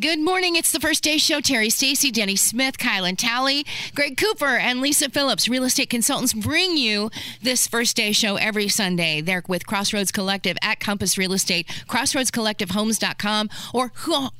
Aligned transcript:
Good 0.00 0.20
morning. 0.20 0.56
It's 0.56 0.72
the 0.72 0.80
first 0.80 1.04
day 1.04 1.18
show. 1.18 1.40
Terri 1.42 1.70
Stacy, 1.70 2.10
Denny 2.10 2.34
Smith, 2.34 2.78
Kylan 2.78 3.14
Talley, 3.14 3.66
Greg 3.94 4.16
Cooper, 4.16 4.56
and 4.56 4.80
Lisa 4.80 5.10
Phillips, 5.10 5.50
real 5.50 5.64
estate 5.64 5.90
consultants, 5.90 6.32
bring 6.32 6.78
you 6.78 7.10
this 7.42 7.66
first 7.66 7.94
day 7.94 8.12
show 8.12 8.36
every 8.36 8.68
Sunday. 8.68 9.20
They're 9.20 9.42
with 9.48 9.66
Crossroads 9.66 10.10
Collective 10.10 10.56
at 10.62 10.80
Compass 10.80 11.18
Real 11.18 11.34
Estate, 11.34 11.66
crossroadscollectivehomes.com, 11.88 13.50
or 13.74 13.92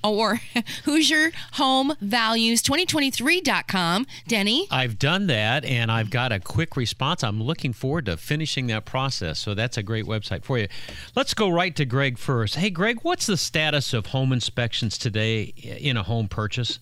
or 0.02 0.40
Hoosier 0.84 1.32
Home 1.52 1.92
Values 2.00 2.62
2023.com. 2.62 4.06
Denny? 4.26 4.66
I've 4.70 4.98
done 4.98 5.26
that 5.26 5.66
and 5.66 5.92
I've 5.92 6.08
got 6.08 6.32
a 6.32 6.40
quick 6.40 6.78
response. 6.78 7.22
I'm 7.22 7.42
looking 7.42 7.74
forward 7.74 8.06
to 8.06 8.16
finishing 8.16 8.68
that 8.68 8.86
process. 8.86 9.38
So 9.38 9.52
that's 9.52 9.76
a 9.76 9.82
great 9.82 10.06
website 10.06 10.44
for 10.44 10.58
you. 10.58 10.68
Let's 11.14 11.34
go 11.34 11.50
right 11.50 11.76
to 11.76 11.84
Greg 11.84 12.16
first. 12.16 12.54
Hey, 12.54 12.70
Greg, 12.70 13.00
what's 13.02 13.26
the 13.26 13.36
status 13.36 13.92
of 13.92 14.06
home 14.06 14.32
inspections 14.32 14.96
today 14.96 15.41
in 15.44 15.96
a 15.96 16.02
home 16.02 16.28
purchase? 16.28 16.78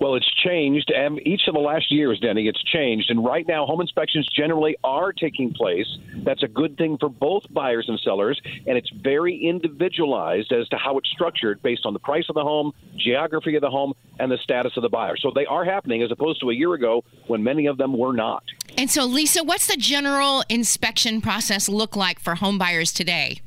Well, 0.00 0.16
it's 0.16 0.30
changed. 0.34 0.90
And 0.90 1.24
each 1.26 1.42
of 1.46 1.54
the 1.54 1.60
last 1.60 1.92
years, 1.92 2.18
Denny, 2.18 2.48
it's 2.48 2.62
changed. 2.64 3.10
And 3.10 3.24
right 3.24 3.46
now, 3.46 3.66
home 3.66 3.80
inspections 3.80 4.28
generally 4.34 4.76
are 4.82 5.12
taking 5.12 5.52
place. 5.52 5.86
That's 6.24 6.42
a 6.42 6.48
good 6.48 6.76
thing 6.76 6.98
for 6.98 7.08
both 7.08 7.44
buyers 7.50 7.86
and 7.88 8.00
sellers. 8.00 8.40
And 8.66 8.76
it's 8.76 8.90
very 8.90 9.36
individualized 9.36 10.52
as 10.52 10.68
to 10.70 10.76
how 10.76 10.98
it's 10.98 11.08
structured 11.10 11.62
based 11.62 11.86
on 11.86 11.92
the 11.92 12.00
price 12.00 12.24
of 12.28 12.34
the 12.34 12.42
home, 12.42 12.72
geography 12.96 13.54
of 13.54 13.62
the 13.62 13.70
home, 13.70 13.94
and 14.18 14.30
the 14.30 14.38
status 14.38 14.72
of 14.76 14.82
the 14.82 14.88
buyer. 14.88 15.16
So 15.16 15.30
they 15.34 15.46
are 15.46 15.64
happening 15.64 16.02
as 16.02 16.10
opposed 16.10 16.40
to 16.40 16.50
a 16.50 16.54
year 16.54 16.74
ago 16.74 17.04
when 17.28 17.44
many 17.44 17.66
of 17.66 17.78
them 17.78 17.96
were 17.96 18.12
not. 18.12 18.42
And 18.76 18.90
so, 18.90 19.04
Lisa, 19.04 19.44
what's 19.44 19.66
the 19.66 19.76
general 19.76 20.42
inspection 20.48 21.20
process 21.20 21.68
look 21.68 21.94
like 21.94 22.18
for 22.18 22.34
home 22.34 22.58
buyers 22.58 22.92
today? 22.92 23.40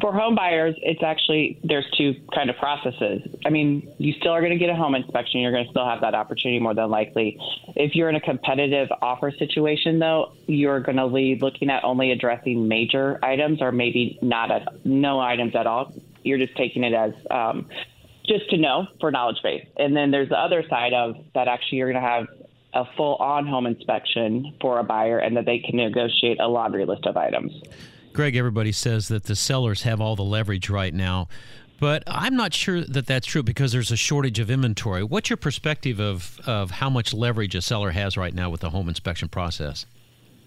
For 0.00 0.12
home 0.12 0.34
buyers, 0.34 0.74
it's 0.82 1.02
actually 1.02 1.58
there's 1.64 1.86
two 1.96 2.14
kind 2.34 2.50
of 2.50 2.56
processes. 2.56 3.22
I 3.44 3.50
mean, 3.50 3.92
you 3.98 4.12
still 4.14 4.32
are 4.32 4.40
going 4.40 4.52
to 4.52 4.58
get 4.58 4.70
a 4.70 4.74
home 4.74 4.94
inspection. 4.94 5.40
You're 5.40 5.52
going 5.52 5.64
to 5.64 5.70
still 5.70 5.86
have 5.86 6.00
that 6.00 6.14
opportunity 6.14 6.58
more 6.60 6.74
than 6.74 6.90
likely. 6.90 7.38
If 7.76 7.94
you're 7.94 8.08
in 8.08 8.16
a 8.16 8.20
competitive 8.20 8.88
offer 9.02 9.30
situation, 9.30 9.98
though, 9.98 10.32
you're 10.46 10.80
going 10.80 10.96
to 10.96 11.08
be 11.08 11.36
looking 11.40 11.70
at 11.70 11.84
only 11.84 12.12
addressing 12.12 12.68
major 12.68 13.18
items 13.22 13.62
or 13.62 13.72
maybe 13.72 14.18
not 14.22 14.50
at 14.50 14.84
no 14.84 15.20
items 15.20 15.54
at 15.54 15.66
all. 15.66 15.92
You're 16.22 16.38
just 16.38 16.56
taking 16.56 16.84
it 16.84 16.92
as 16.92 17.12
um, 17.30 17.68
just 18.26 18.50
to 18.50 18.56
know 18.56 18.86
for 19.00 19.10
knowledge 19.10 19.42
base. 19.42 19.66
And 19.76 19.96
then 19.96 20.10
there's 20.10 20.28
the 20.28 20.38
other 20.38 20.64
side 20.68 20.92
of 20.92 21.16
that. 21.34 21.48
Actually, 21.48 21.78
you're 21.78 21.92
going 21.92 22.02
to 22.02 22.08
have 22.08 22.26
a 22.74 22.84
full 22.96 23.16
on 23.16 23.46
home 23.46 23.66
inspection 23.66 24.54
for 24.60 24.78
a 24.78 24.84
buyer, 24.84 25.18
and 25.18 25.36
that 25.36 25.46
they 25.46 25.58
can 25.58 25.76
negotiate 25.76 26.38
a 26.38 26.46
laundry 26.46 26.84
list 26.84 27.06
of 27.06 27.16
items. 27.16 27.52
Greg, 28.12 28.36
everybody 28.36 28.72
says 28.72 29.08
that 29.08 29.24
the 29.24 29.36
sellers 29.36 29.82
have 29.82 30.00
all 30.00 30.16
the 30.16 30.24
leverage 30.24 30.68
right 30.68 30.92
now, 30.92 31.28
but 31.78 32.02
I'm 32.06 32.34
not 32.34 32.52
sure 32.52 32.82
that 32.82 33.06
that's 33.06 33.26
true 33.26 33.42
because 33.42 33.70
there's 33.72 33.92
a 33.92 33.96
shortage 33.96 34.38
of 34.40 34.50
inventory. 34.50 35.04
What's 35.04 35.30
your 35.30 35.36
perspective 35.36 36.00
of, 36.00 36.40
of 36.44 36.72
how 36.72 36.90
much 36.90 37.14
leverage 37.14 37.54
a 37.54 37.62
seller 37.62 37.92
has 37.92 38.16
right 38.16 38.34
now 38.34 38.50
with 38.50 38.62
the 38.62 38.70
home 38.70 38.88
inspection 38.88 39.28
process? 39.28 39.86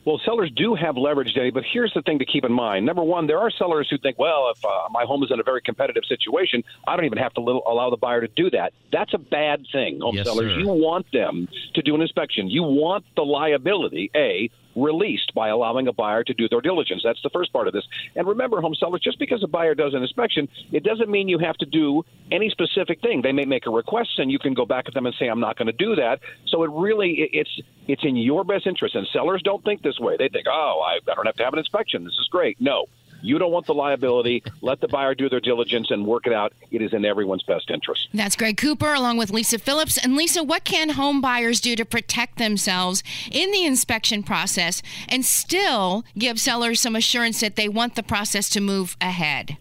Well, 0.04 0.20
sellers 0.26 0.52
do 0.56 0.74
have 0.74 0.98
leverage, 0.98 1.32
Danny, 1.36 1.52
but 1.52 1.64
here's 1.72 1.94
the 1.94 2.02
thing 2.02 2.18
to 2.20 2.26
keep 2.26 2.44
in 2.44 2.52
mind. 2.52 2.88
Number 2.88 3.04
one, 3.04 3.28
there 3.28 3.38
are 3.38 3.52
sellers 3.52 3.88
who 3.88 4.00
think, 4.00 4.18
well, 4.18 4.52
if 4.56 4.66
uh, 4.66 4.90
my 4.90 5.06
home 5.06 5.22
is 5.22 5.30
in 5.32 5.40
a 5.40 5.44
very 5.44 5.62
competitive 5.62 6.04
situation, 6.06 6.64
I 6.88 6.96
don't 6.96 7.06
even 7.06 7.20
have 7.20 7.34
to 7.36 7.42
little, 7.42 7.62
allow 7.68 7.92
the 7.92 7.98
buyer 7.98 8.22
to 8.22 8.28
do 8.28 8.50
that. 8.50 8.74
That's 8.92 9.14
a 9.14 9.20
bad 9.20 9.64
thing, 9.72 10.00
home 10.02 10.16
yes, 10.16 10.26
sellers. 10.26 10.54
Sir. 10.54 10.60
You 10.60 10.70
want 10.70 11.06
them 11.14 11.48
to 11.76 11.82
do 11.84 11.94
an 11.94 12.02
inspection. 12.02 12.50
You 12.50 12.64
want 12.64 13.06
the 13.16 13.22
liability, 13.22 14.10
A, 14.16 14.50
released 14.76 15.34
by 15.34 15.50
allowing 15.50 15.88
a 15.88 15.94
buyer 15.94 16.24
to 16.24 16.34
do 16.34 16.48
their 16.50 16.62
diligence. 16.62 17.02
That's 17.04 17.22
the 17.24 17.30
first 17.30 17.52
part 17.54 17.68
of 17.68 17.74
this. 17.74 17.84
And 18.16 18.28
remember, 18.28 18.62
home 18.62 18.76
sellers, 18.76 19.02
just 19.02 19.20
because 19.20 19.44
a 19.44 19.48
buyer 19.48 19.76
does 19.76 19.94
an 19.94 20.02
inspection, 20.02 20.48
it 20.72 20.84
doesn't 20.84 21.10
mean 21.10 21.28
you 21.28 21.40
have 21.40 21.58
to 21.58 21.66
do 21.66 22.04
any 22.32 22.50
specific 22.50 23.02
thing. 23.02 23.22
They 23.22 23.32
may 23.32 23.46
make 23.46 23.66
a 23.68 23.72
request, 23.72 24.20
and 24.20 24.32
you 24.32 24.40
can 24.40 24.54
go 24.54 24.66
back 24.66 24.86
at 24.88 24.94
them 24.94 25.06
and 25.06 25.16
say, 25.20 25.28
"I'm 25.28 25.40
not 25.40 25.58
going 25.58 25.68
to 25.68 25.74
do 25.74 25.96
that." 25.96 26.20
So 26.48 26.64
it 26.64 26.72
really 26.72 27.30
it's 27.34 27.60
it's 27.88 28.04
in 28.04 28.16
your 28.16 28.44
best 28.44 28.68
interest. 28.68 28.96
And 28.96 29.08
sellers 29.12 29.42
don't 29.44 29.64
think 29.64 29.82
this 29.82 30.00
way. 30.00 30.16
They 30.18 30.30
think, 30.30 30.48
"Oh, 30.50 30.82
I 30.86 31.00
don't 31.16 31.26
have 31.26 31.36
to 31.36 31.44
have 31.44 31.54
an 31.54 31.60
inspection. 31.60 32.04
This 32.04 32.18
is 32.20 32.28
great." 32.30 32.60
No, 32.60 32.86
you 33.22 33.38
don't 33.38 33.52
want 33.52 33.66
the 33.66 33.74
liability. 33.74 34.44
Let 34.62 34.82
the 34.82 34.88
buyer 34.88 35.16
do 35.16 35.30
their 35.30 35.40
diligence 35.40 35.92
and 35.92 36.06
work 36.06 36.28
it 36.28 36.34
out. 36.34 36.54
It 36.72 36.82
is 36.82 36.94
in 36.94 37.06
everyone's 37.06 37.44
best 37.44 37.70
interest. 37.70 38.10
That's 38.14 38.36
Greg 38.36 38.58
Cooper 38.58 38.94
along 38.94 39.18
with 39.18 39.32
Lisa 39.32 39.60
Phillips. 39.60 39.98
And 39.98 40.16
Lisa, 40.16 40.44
what 40.44 40.64
can 40.64 40.90
home 40.90 41.22
buyers 41.22 41.62
do 41.62 41.76
to 41.76 41.86
protect 41.86 42.38
themselves 42.38 43.04
in 43.32 43.52
the 43.52 43.66
inspection 43.66 44.24
process 44.24 44.82
and 45.08 45.26
still 45.26 46.04
give 46.18 46.40
sellers 46.40 46.80
some 46.80 46.96
assurance 46.96 47.40
that 47.42 47.56
they 47.56 47.70
want 47.70 47.96
the 47.96 48.04
process 48.04 48.50
to 48.50 48.62
move 48.62 48.98
ahead? 49.02 49.58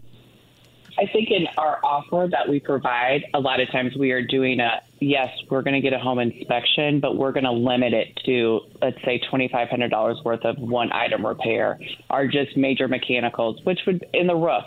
I 1.00 1.06
think 1.10 1.30
in 1.30 1.46
our 1.56 1.80
offer 1.82 2.28
that 2.30 2.46
we 2.46 2.60
provide, 2.60 3.24
a 3.32 3.40
lot 3.40 3.58
of 3.58 3.70
times 3.70 3.96
we 3.96 4.10
are 4.10 4.22
doing 4.22 4.60
a 4.60 4.82
yes, 5.00 5.30
we're 5.48 5.62
going 5.62 5.74
to 5.74 5.80
get 5.80 5.94
a 5.94 5.98
home 5.98 6.18
inspection, 6.18 7.00
but 7.00 7.16
we're 7.16 7.32
going 7.32 7.44
to 7.44 7.52
limit 7.52 7.94
it 7.94 8.20
to, 8.26 8.60
let's 8.82 9.02
say, 9.02 9.18
$2,500 9.32 10.24
worth 10.24 10.44
of 10.44 10.58
one 10.58 10.92
item 10.92 11.24
repair 11.24 11.80
or 12.10 12.26
just 12.26 12.54
major 12.54 12.86
mechanicals, 12.86 13.64
which 13.64 13.80
would 13.86 14.04
in 14.12 14.26
the 14.26 14.36
roof. 14.36 14.64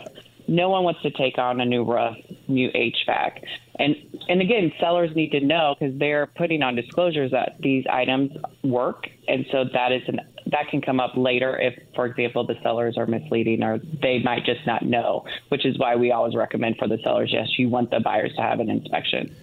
No 0.48 0.70
one 0.70 0.82
wants 0.82 1.02
to 1.02 1.10
take 1.12 1.38
on 1.38 1.60
a 1.60 1.64
new 1.64 1.84
roof, 1.84 2.16
new 2.48 2.68
HVAC. 2.70 3.44
And 3.78 3.94
and 4.28 4.42
again, 4.42 4.72
sellers 4.80 5.14
need 5.14 5.30
to 5.30 5.40
know 5.40 5.76
because 5.78 5.96
they're 5.98 6.26
putting 6.26 6.62
on 6.62 6.74
disclosures 6.74 7.30
that 7.30 7.56
these 7.60 7.84
items 7.90 8.32
work, 8.62 9.06
and 9.28 9.46
so 9.52 9.64
that 9.72 9.92
is 9.92 10.02
an 10.08 10.20
that 10.54 10.68
can 10.70 10.80
come 10.80 11.00
up 11.00 11.10
later 11.16 11.58
if, 11.60 11.74
for 11.96 12.06
example, 12.06 12.46
the 12.46 12.54
sellers 12.62 12.96
are 12.96 13.06
misleading 13.06 13.64
or 13.64 13.80
they 14.00 14.20
might 14.20 14.44
just 14.44 14.64
not 14.66 14.84
know, 14.84 15.24
which 15.48 15.66
is 15.66 15.76
why 15.78 15.96
we 15.96 16.12
always 16.12 16.36
recommend 16.36 16.76
for 16.78 16.86
the 16.86 16.98
sellers, 17.02 17.30
yes, 17.32 17.48
you 17.58 17.68
want 17.68 17.90
the 17.90 17.98
buyers 17.98 18.32
to 18.36 18.42
have 18.42 18.60
an 18.60 18.70
inspection. 18.70 19.34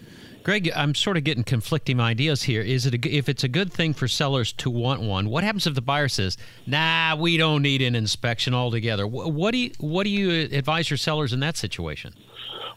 Greg, 0.44 0.72
I'm 0.74 0.96
sort 0.96 1.18
of 1.18 1.26
getting 1.26 1.44
conflicting 1.44 2.00
ideas 2.00 2.44
here. 2.44 2.62
Is 2.62 2.86
it 2.86 2.94
a, 2.96 3.10
if 3.10 3.28
it's 3.28 3.44
a 3.44 3.50
good 3.50 3.74
thing 3.74 3.94
for 3.94 4.08
sellers 4.08 4.54
to 4.54 4.70
want 4.70 5.02
one? 5.02 5.30
What 5.30 5.44
happens 5.44 5.68
if 5.68 5.76
the 5.76 5.82
buyer 5.82 6.08
says, 6.08 6.36
"Nah, 6.66 7.16
we 7.16 7.38
don't 7.38 7.62
need 7.62 7.84
an 7.84 7.94
inspection 7.94 8.56
altogether"? 8.56 9.06
What 9.06 9.52
do 9.52 9.60
you 9.60 9.72
what 9.80 10.04
do 10.04 10.10
you 10.10 10.50
advise 10.52 10.90
your 10.90 10.98
sellers 10.98 11.32
in 11.32 11.42
that 11.42 11.58
situation? 11.58 12.16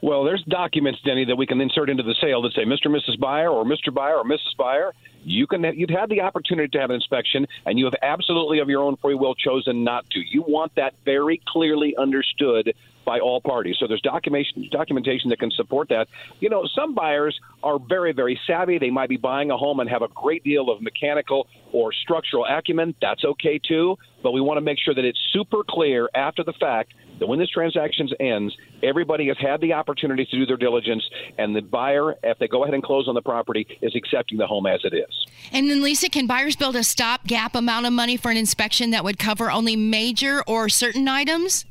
Well, 0.03 0.25
there's 0.25 0.43
documents, 0.49 1.00
Denny, 1.05 1.25
that 1.25 1.37
we 1.37 1.47
can 1.47 1.60
insert 1.60 1.88
into 1.91 2.03
the 2.03 2.15
sale 2.21 2.43
that 2.43 2.53
say 2.55 2.65
Mr. 2.65 2.87
and 2.87 2.94
Mrs. 2.94 3.19
Buyer 3.19 3.49
or 3.50 3.65
Mr. 3.65 3.93
Buyer 3.93 4.16
or 4.16 4.25
Mrs. 4.25 4.56
Buyer. 4.59 4.93
You 5.25 5.47
can 5.47 5.65
you've 5.75 5.91
had 5.91 6.10
the 6.10 6.21
opportunity 6.21 6.69
to 6.69 6.78
have 6.78 6.91
an 6.91 6.97
inspection, 6.97 7.47
and 7.65 7.78
you 7.78 7.87
have 7.87 7.94
absolutely 8.03 8.59
of 8.59 8.69
your 8.69 8.82
own 8.82 8.97
free 8.97 9.15
will 9.15 9.34
chosen 9.34 9.82
not 9.82 10.09
to. 10.10 10.21
You 10.21 10.43
want 10.47 10.75
that 10.77 10.94
very 11.05 11.41
clearly 11.47 11.94
understood 11.97 12.75
by 13.06 13.21
all 13.21 13.41
parties. 13.41 13.77
So 13.78 13.87
there's 13.87 14.03
documentation 14.03 14.69
documentation 14.71 15.31
that 15.31 15.38
can 15.38 15.50
support 15.50 15.88
that. 15.88 16.09
You 16.41 16.50
know, 16.50 16.69
some 16.75 16.94
buyers 16.94 17.38
are 17.62 17.78
very 17.78 18.12
very 18.12 18.38
savvy. 18.47 18.78
They 18.78 18.91
might 18.91 19.09
be 19.09 19.16
buying 19.16 19.50
a 19.50 19.56
home 19.56 19.81
and 19.81 19.88
have 19.88 20.03
a 20.03 20.09
great 20.09 20.44
deal 20.44 20.71
of 20.71 20.82
mechanical 20.82 21.47
or 21.72 21.93
structural 21.93 22.44
acumen. 22.44 22.94
That's 23.00 23.25
okay 23.25 23.59
too. 23.59 23.97
But 24.22 24.32
we 24.32 24.43
want 24.43 24.59
to 24.59 24.62
make 24.62 24.78
sure 24.78 24.94
that 24.94 25.05
it's 25.05 25.21
super 25.32 25.62
clear 25.69 26.11
after 26.15 26.44
the 26.44 26.55
fact 26.55 26.93
that 27.19 27.27
when 27.27 27.39
this 27.39 27.51
transaction 27.51 28.09
ends, 28.21 28.57
everybody 28.83 29.29
has 29.29 29.37
had 29.39 29.61
the 29.61 29.73
opportunity 29.73 30.25
to 30.27 30.39
do 30.39 30.47
their 30.47 30.57
diligence, 30.57 31.09
and 31.39 31.55
the 31.55 31.61
buyer, 31.63 32.17
if 32.23 32.38
they 32.38 32.49
go 32.49 32.65
ahead 32.65 32.75
and 32.75 32.83
close 32.83 33.09
on 33.09 33.15
the 33.15 33.23
property, 33.23 33.67
is 33.83 33.94
accepting 33.94 34.38
the 34.38 34.47
home 34.47 34.67
as 34.67 34.81
it 34.85 34.94
is. 34.94 35.27
And 35.53 35.71
then, 35.71 35.83
Lisa, 35.83 36.09
can 36.09 36.27
buyers 36.27 36.56
build 36.56 36.77
a 36.77 36.85
stopgap 36.85 37.55
amount 37.55 37.87
of 37.87 37.93
money 37.93 38.17
for 38.17 38.31
an 38.31 38.37
inspection 38.37 38.91
that 38.91 39.05
would 39.05 39.19
cover 39.19 39.50
only 39.50 39.77
major 39.77 40.43
or 40.47 40.69
certain 40.69 41.09
items? 41.09 41.65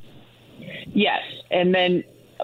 Yes, 0.94 1.22
and 1.52 1.74
then 1.74 2.04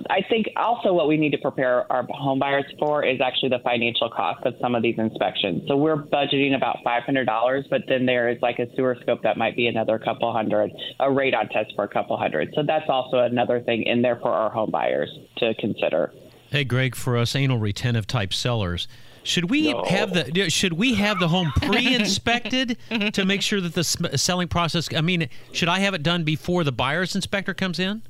I 0.10 0.22
think 0.30 0.48
also 0.56 0.94
what 0.94 1.08
we 1.08 1.18
need 1.18 1.32
to 1.32 1.38
prepare 1.38 1.92
our 1.92 2.06
home 2.10 2.40
buyers 2.40 2.66
for 2.78 3.04
is 3.04 3.20
actually 3.22 3.50
the 3.50 3.60
financial 3.64 4.10
cost 4.10 4.46
of 4.46 4.56
some 4.62 4.76
of 4.76 4.84
these 4.84 4.98
inspections. 4.98 5.64
So 5.68 5.78
we're 5.78 5.98
budgeting 5.98 6.56
about 6.56 6.78
$500, 6.86 7.70
but 7.70 7.82
then 7.88 8.06
there 8.06 8.30
is 8.30 8.38
like 8.42 8.60
a 8.60 8.68
sewer 8.76 8.98
scope 9.02 9.24
that 9.24 9.38
might 9.38 9.56
be 9.56 9.68
another 9.68 10.00
couple 10.00 10.32
hundred, 10.32 10.72
a 11.00 11.06
radon 11.06 11.50
test 11.52 11.74
for 11.76 11.84
a 11.84 11.88
couple 11.88 12.18
hundred. 12.18 12.54
So 12.56 12.64
that's 12.66 12.90
also 12.90 13.20
another 13.20 13.62
thing 13.62 13.84
in 13.84 14.02
there 14.02 14.18
for 14.18 14.30
our 14.30 14.50
home 14.50 14.72
buyers 14.72 15.10
to 15.38 15.54
consider. 15.56 16.12
Hey, 16.52 16.64
Greg, 16.64 16.96
for 16.96 17.16
us 17.16 17.36
anal 17.36 17.60
retentive 17.60 18.08
type 18.08 18.34
sellers, 18.34 18.88
should 19.24 19.50
we 19.50 19.72
no. 19.72 19.84
have 19.86 20.14
the 20.14 20.50
should 20.50 20.74
we 20.74 20.96
have 20.96 21.20
the 21.20 21.28
home 21.28 21.52
pre-inspected 21.56 22.78
to 23.14 23.26
make 23.26 23.42
sure 23.42 23.62
that 23.62 23.74
the 23.74 23.84
selling 23.84 24.48
process? 24.48 24.90
I 24.94 25.02
mean, 25.02 25.30
should 25.52 25.68
I 25.68 25.80
have 25.80 25.94
it 25.94 26.04
done 26.04 26.24
before 26.24 26.64
the 26.64 26.72
buyer's 26.72 27.16
inspector 27.16 27.54
comes 27.54 27.80
in? 27.80 28.02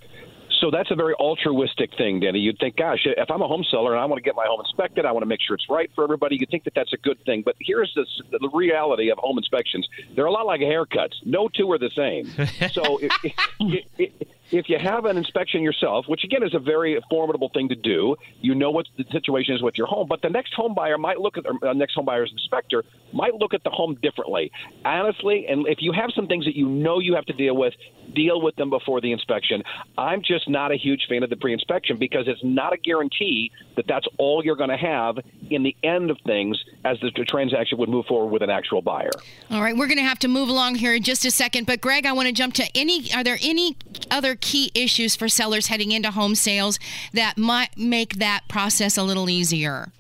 So 0.60 0.72
that's 0.72 0.92
a 0.92 0.96
very 0.96 1.14
altruistic 1.16 1.92
thing, 1.98 2.20
Danny. 2.20 2.40
You'd 2.40 2.60
think, 2.60 2.76
gosh, 2.76 3.00
if 3.06 3.32
I'm 3.32 3.42
a 3.42 3.48
home 3.48 3.64
seller 3.64 3.94
and 3.94 4.02
I 4.02 4.06
want 4.06 4.18
to 4.18 4.24
get 4.24 4.36
my 4.36 4.46
home 4.46 4.60
inspected, 4.60 5.06
I 5.06 5.12
want 5.12 5.22
to 5.22 5.28
make 5.28 5.40
sure 5.42 5.56
it's 5.56 5.70
right 5.70 5.90
for 5.96 6.04
everybody. 6.04 6.38
You'd 6.38 6.50
think 6.50 6.66
that 6.66 6.76
that's 6.76 6.94
a 6.94 6.98
good 6.98 7.24
thing. 7.26 7.44
But 7.44 7.56
here's 7.62 7.94
this, 7.96 8.08
the 8.32 8.50
reality 8.54 9.10
of 9.10 9.18
home 9.20 9.38
inspections: 9.38 9.88
they're 10.16 10.26
a 10.26 10.32
lot 10.32 10.46
like 10.46 10.62
haircuts. 10.62 11.16
No 11.26 11.48
two 11.48 11.72
are 11.72 11.78
the 11.78 11.92
same. 11.96 12.26
so 12.72 12.98
if, 12.98 13.12
if, 13.24 13.86
if, 13.98 14.28
if 14.52 14.70
you 14.70 14.78
have 14.80 15.06
an 15.06 15.18
inspection 15.18 15.62
yourself, 15.62 16.08
which 16.08 16.24
again 16.24 16.44
is 16.44 16.54
a 16.54 16.60
very 16.60 17.00
formidable 17.10 17.50
thing 17.50 17.70
to 17.70 17.76
do, 17.76 18.16
you 18.42 18.56
know 18.56 18.72
what 18.72 18.88
the 18.98 19.06
situation 19.12 19.56
is 19.56 19.62
with 19.62 19.78
your 19.78 19.88
home. 19.88 20.08
But 20.08 20.22
the 20.22 20.30
next 20.30 20.54
home 20.54 20.74
buyer 20.74 20.98
might 20.98 21.20
look 21.20 21.38
at 21.38 21.44
the 21.44 21.70
uh, 21.70 21.74
next 21.74 21.94
home 21.94 22.06
buyer's 22.06 22.32
inspector 22.32 22.84
might 23.14 23.36
look 23.36 23.54
at 23.54 23.64
the 23.64 23.70
home 23.70 23.98
differently. 24.02 24.52
Honestly, 24.86 25.48
and 25.48 25.68
if 25.68 25.82
you 25.82 25.92
have 25.92 26.12
some 26.16 26.28
things 26.28 26.46
that 26.46 26.56
you 26.56 26.68
know 26.68 27.00
you 27.00 27.16
have 27.16 27.26
to 27.26 27.34
deal 27.34 27.56
with, 27.56 27.74
deal 28.14 28.42
with 28.42 28.56
them 28.56 28.70
before 28.70 29.02
the 29.02 29.12
inspection. 29.12 29.64
I'm 29.98 30.22
just 30.22 30.50
not 30.50 30.72
a 30.72 30.76
huge 30.76 31.06
fan 31.08 31.24
of 31.24 31.30
the 31.30 31.36
pre-inspection 31.36 31.98
because 31.98 32.28
it's 32.28 32.44
not 32.44 32.74
a 32.74 32.78
guarantee 32.78 33.52
that 33.76 33.86
that's 33.88 34.08
all 34.18 34.44
you're 34.44 34.56
going 34.56 34.70
to 34.70 34.78
have 34.78 35.20
in 35.50 35.64
the 35.64 35.76
end 35.84 36.12
of 36.12 36.18
things 36.26 36.64
as 36.86 37.00
the 37.02 37.12
transaction 37.12 37.78
would 37.78 37.90
move 37.90 38.06
forward 38.06 38.32
with 38.32 38.42
an 38.42 38.50
actual 38.50 38.82
buyer. 38.82 39.12
All 39.52 39.62
right, 39.62 39.76
we're 39.76 39.88
going 39.88 39.98
to 39.98 40.04
have 40.04 40.20
to 40.20 40.28
move 40.28 40.50
along 40.50 40.76
here 40.76 40.94
in 40.94 41.04
just 41.04 41.26
a 41.26 41.32
second, 41.32 41.66
but 41.66 41.82
Greg, 41.82 42.06
I 42.06 42.12
want 42.14 42.28
to 42.28 42.34
jump 42.34 42.54
to 42.56 42.66
any. 42.76 43.12
Are 43.14 43.24
there 43.24 43.38
any 43.42 43.78
other 44.12 44.36
key 44.42 44.72
issues 44.74 45.16
for 45.16 45.28
sellers 45.28 45.68
heading 45.68 45.92
into 45.92 46.12
home 46.12 46.36
sales 46.36 46.80
that 47.14 47.38
might 47.38 47.78
make 47.78 48.16
that 48.16 48.48
process 48.48 48.98
a 48.98 49.04
little 49.04 49.30
easier? 49.30 49.92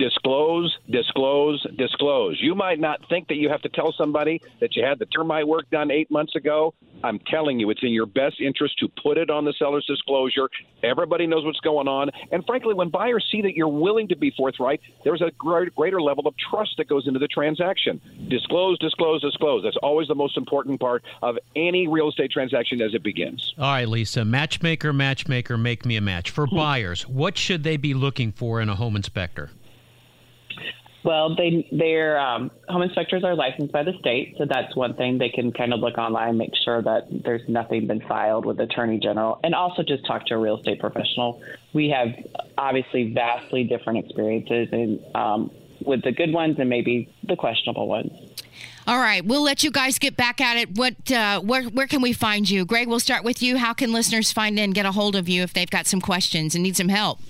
Disclose, 0.00 0.76
disclose, 0.88 1.64
disclose. 1.76 2.38
You 2.40 2.54
might 2.54 2.80
not 2.80 3.06
think 3.10 3.28
that 3.28 3.34
you 3.34 3.50
have 3.50 3.60
to 3.62 3.68
tell 3.68 3.92
somebody 3.96 4.40
that 4.60 4.74
you 4.74 4.82
had 4.82 4.98
the 4.98 5.04
termite 5.06 5.46
work 5.46 5.68
done 5.70 5.90
eight 5.90 6.10
months 6.10 6.34
ago. 6.34 6.74
I'm 7.04 7.18
telling 7.30 7.60
you, 7.60 7.70
it's 7.70 7.82
in 7.82 7.92
your 7.92 8.06
best 8.06 8.40
interest 8.40 8.78
to 8.78 8.88
put 9.02 9.18
it 9.18 9.30
on 9.30 9.44
the 9.44 9.52
seller's 9.58 9.84
disclosure. 9.86 10.48
Everybody 10.82 11.26
knows 11.26 11.44
what's 11.44 11.60
going 11.60 11.86
on. 11.86 12.10
And 12.32 12.44
frankly, 12.46 12.72
when 12.72 12.88
buyers 12.88 13.26
see 13.30 13.42
that 13.42 13.54
you're 13.54 13.68
willing 13.68 14.08
to 14.08 14.16
be 14.16 14.32
forthright, 14.36 14.80
there's 15.04 15.22
a 15.22 15.30
greater 15.38 16.00
level 16.00 16.26
of 16.26 16.34
trust 16.50 16.76
that 16.78 16.88
goes 16.88 17.06
into 17.06 17.18
the 17.18 17.28
transaction. 17.28 18.00
Disclose, 18.28 18.78
disclose, 18.78 19.20
disclose. 19.20 19.62
That's 19.62 19.78
always 19.82 20.08
the 20.08 20.14
most 20.14 20.36
important 20.38 20.80
part 20.80 21.04
of 21.22 21.36
any 21.54 21.88
real 21.88 22.08
estate 22.08 22.30
transaction 22.30 22.80
as 22.80 22.94
it 22.94 23.02
begins. 23.02 23.54
All 23.58 23.64
right, 23.64 23.88
Lisa, 23.88 24.24
matchmaker, 24.24 24.92
matchmaker, 24.92 25.58
make 25.58 25.84
me 25.84 25.96
a 25.96 26.00
match. 26.00 26.30
For 26.30 26.46
hmm. 26.46 26.56
buyers, 26.56 27.06
what 27.06 27.36
should 27.36 27.64
they 27.64 27.76
be 27.76 27.92
looking 27.92 28.32
for 28.32 28.60
in 28.62 28.70
a 28.70 28.76
home 28.76 28.96
inspector? 28.96 29.50
Well, 31.02 31.34
they 31.34 31.66
their 31.72 32.18
um, 32.18 32.50
home 32.68 32.82
inspectors 32.82 33.24
are 33.24 33.34
licensed 33.34 33.72
by 33.72 33.82
the 33.82 33.92
state, 34.00 34.34
so 34.36 34.44
that's 34.44 34.76
one 34.76 34.94
thing 34.94 35.16
they 35.18 35.30
can 35.30 35.50
kind 35.50 35.72
of 35.72 35.80
look 35.80 35.96
online, 35.96 36.36
make 36.36 36.54
sure 36.62 36.82
that 36.82 37.06
there's 37.10 37.46
nothing 37.48 37.86
been 37.86 38.02
filed 38.02 38.44
with 38.44 38.60
attorney 38.60 38.98
general, 38.98 39.40
and 39.42 39.54
also 39.54 39.82
just 39.82 40.04
talk 40.06 40.26
to 40.26 40.34
a 40.34 40.38
real 40.38 40.58
estate 40.58 40.78
professional. 40.78 41.42
We 41.72 41.88
have 41.88 42.08
obviously 42.58 43.14
vastly 43.14 43.64
different 43.64 44.04
experiences, 44.04 44.68
and 44.72 45.00
um, 45.14 45.50
with 45.84 46.02
the 46.02 46.12
good 46.12 46.32
ones 46.32 46.56
and 46.58 46.68
maybe 46.68 47.12
the 47.24 47.36
questionable 47.36 47.88
ones. 47.88 48.12
All 48.86 48.98
right, 48.98 49.24
we'll 49.24 49.42
let 49.42 49.62
you 49.62 49.70
guys 49.70 49.98
get 49.98 50.16
back 50.16 50.40
at 50.40 50.56
it. 50.56 50.76
What, 50.76 51.10
uh, 51.12 51.40
where, 51.40 51.64
where 51.64 51.86
can 51.86 52.02
we 52.02 52.12
find 52.12 52.48
you, 52.48 52.64
Greg? 52.64 52.88
We'll 52.88 53.00
start 53.00 53.24
with 53.24 53.42
you. 53.42 53.56
How 53.56 53.72
can 53.72 53.92
listeners 53.92 54.32
find 54.32 54.58
and 54.58 54.74
get 54.74 54.84
a 54.84 54.92
hold 54.92 55.16
of 55.16 55.28
you 55.28 55.42
if 55.42 55.52
they've 55.52 55.70
got 55.70 55.86
some 55.86 56.00
questions 56.00 56.54
and 56.54 56.62
need 56.62 56.76
some 56.76 56.88
help? 56.88 57.20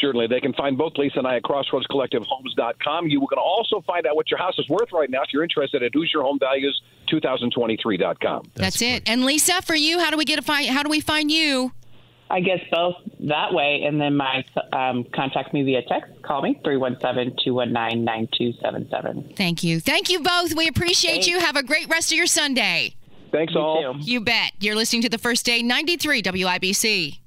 Certainly. 0.00 0.28
They 0.28 0.40
can 0.40 0.52
find 0.54 0.76
both 0.76 0.92
Lisa 0.96 1.18
and 1.18 1.26
I 1.26 1.36
at 1.36 1.42
crossroadscollectivehomes.com. 1.42 3.08
You 3.08 3.26
can 3.28 3.38
also 3.38 3.82
find 3.86 4.06
out 4.06 4.16
what 4.16 4.30
your 4.30 4.38
house 4.38 4.58
is 4.58 4.68
worth 4.68 4.92
right 4.92 5.10
now 5.10 5.22
if 5.22 5.32
you're 5.32 5.42
interested 5.42 5.82
at 5.82 5.92
Hoosier 5.94 6.20
home 6.20 6.38
values 6.38 6.80
2023.com. 7.10 8.50
That's, 8.54 8.78
That's 8.78 8.82
it. 8.82 9.08
And 9.08 9.24
Lisa, 9.24 9.62
for 9.62 9.74
you, 9.74 9.98
how 9.98 10.10
do 10.10 10.16
we 10.16 10.24
get 10.24 10.38
a 10.38 10.42
find 10.42 10.68
how 10.68 10.82
do 10.82 10.88
we 10.88 11.00
find 11.00 11.30
you? 11.30 11.72
I 12.30 12.40
guess 12.40 12.60
both 12.70 12.94
that 13.28 13.52
way, 13.52 13.82
and 13.86 14.00
then 14.00 14.16
my 14.16 14.42
um, 14.72 15.04
contact 15.14 15.52
me 15.52 15.64
via 15.64 15.82
text. 15.82 16.10
Call 16.22 16.40
me 16.40 16.58
317-219-9277. 16.64 19.36
Thank 19.36 19.62
you. 19.62 19.80
Thank 19.80 20.08
you 20.08 20.20
both. 20.20 20.56
We 20.56 20.66
appreciate 20.66 21.10
Thanks. 21.10 21.28
you. 21.28 21.40
Have 21.40 21.56
a 21.56 21.62
great 21.62 21.88
rest 21.88 22.10
of 22.10 22.16
your 22.16 22.26
Sunday. 22.26 22.94
Thanks 23.32 23.52
you 23.52 23.60
all. 23.60 23.94
Too. 23.94 24.00
You 24.00 24.22
bet. 24.22 24.52
You're 24.60 24.76
listening 24.76 25.02
to 25.02 25.10
the 25.10 25.18
first 25.18 25.44
day 25.44 25.62
93 25.62 26.22
WIBC. 26.22 27.18